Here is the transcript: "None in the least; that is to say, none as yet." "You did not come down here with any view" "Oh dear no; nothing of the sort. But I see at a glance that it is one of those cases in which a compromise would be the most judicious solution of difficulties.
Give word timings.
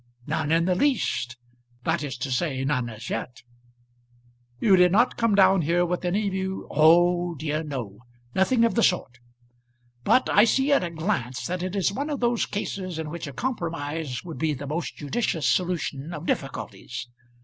"None 0.25 0.51
in 0.51 0.65
the 0.65 0.73
least; 0.73 1.37
that 1.83 2.01
is 2.01 2.17
to 2.17 2.31
say, 2.31 2.65
none 2.65 2.89
as 2.89 3.07
yet." 3.11 3.43
"You 4.59 4.75
did 4.75 4.91
not 4.91 5.15
come 5.15 5.35
down 5.35 5.61
here 5.61 5.85
with 5.85 6.03
any 6.03 6.27
view" 6.27 6.67
"Oh 6.71 7.35
dear 7.35 7.61
no; 7.61 7.99
nothing 8.33 8.65
of 8.65 8.73
the 8.73 8.81
sort. 8.81 9.19
But 10.03 10.27
I 10.27 10.43
see 10.43 10.71
at 10.73 10.83
a 10.83 10.89
glance 10.89 11.45
that 11.45 11.61
it 11.61 11.75
is 11.75 11.91
one 11.93 12.09
of 12.09 12.19
those 12.19 12.47
cases 12.47 12.97
in 12.97 13.11
which 13.11 13.27
a 13.27 13.31
compromise 13.33 14.23
would 14.23 14.39
be 14.39 14.55
the 14.55 14.65
most 14.65 14.95
judicious 14.95 15.45
solution 15.45 16.13
of 16.15 16.25
difficulties. 16.25 17.07